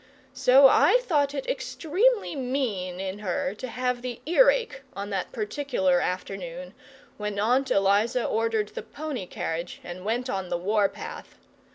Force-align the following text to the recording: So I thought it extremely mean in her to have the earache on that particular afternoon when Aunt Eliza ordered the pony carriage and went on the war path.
So 0.33 0.67
I 0.67 0.99
thought 1.03 1.35
it 1.35 1.45
extremely 1.45 2.35
mean 2.35 2.99
in 2.99 3.19
her 3.19 3.53
to 3.53 3.67
have 3.67 4.01
the 4.01 4.19
earache 4.25 4.81
on 4.95 5.11
that 5.11 5.31
particular 5.31 5.99
afternoon 6.01 6.73
when 7.17 7.37
Aunt 7.37 7.69
Eliza 7.69 8.25
ordered 8.25 8.69
the 8.69 8.81
pony 8.81 9.27
carriage 9.27 9.79
and 9.83 10.03
went 10.03 10.27
on 10.27 10.49
the 10.49 10.57
war 10.57 10.89
path. 10.89 11.37